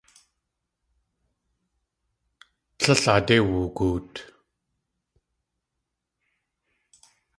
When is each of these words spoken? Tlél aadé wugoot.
Tlél 2.77 3.01
aadé 3.11 3.35
wugoot. 3.49 4.13